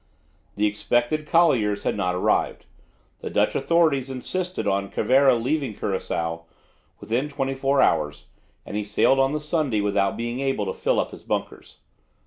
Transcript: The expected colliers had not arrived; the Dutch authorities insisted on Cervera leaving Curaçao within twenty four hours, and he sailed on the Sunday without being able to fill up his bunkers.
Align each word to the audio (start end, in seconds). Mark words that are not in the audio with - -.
The 0.55 0.65
expected 0.65 1.27
colliers 1.27 1.83
had 1.83 1.95
not 1.95 2.15
arrived; 2.15 2.65
the 3.19 3.29
Dutch 3.29 3.53
authorities 3.53 4.09
insisted 4.09 4.65
on 4.67 4.89
Cervera 4.91 5.35
leaving 5.35 5.75
Curaçao 5.75 6.45
within 6.99 7.29
twenty 7.29 7.53
four 7.53 7.83
hours, 7.83 8.25
and 8.65 8.75
he 8.75 8.83
sailed 8.83 9.19
on 9.19 9.31
the 9.31 9.39
Sunday 9.39 9.79
without 9.79 10.17
being 10.17 10.39
able 10.39 10.65
to 10.65 10.73
fill 10.73 10.99
up 10.99 11.11
his 11.11 11.21
bunkers. 11.21 11.77